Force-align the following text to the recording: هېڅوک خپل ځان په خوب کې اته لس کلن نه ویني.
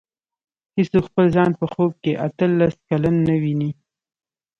هېڅوک 0.77 1.03
خپل 1.09 1.25
ځان 1.35 1.51
په 1.59 1.65
خوب 1.73 1.91
کې 2.03 2.11
اته 2.25 2.45
لس 2.59 2.75
کلن 2.89 3.15
نه 3.27 3.35
ویني. 3.41 3.71